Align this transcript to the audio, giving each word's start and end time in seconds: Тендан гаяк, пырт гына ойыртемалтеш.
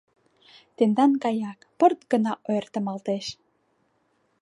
Тендан 0.75 1.11
гаяк, 1.23 1.59
пырт 1.79 1.99
гына 2.11 2.33
ойыртемалтеш. 2.47 3.25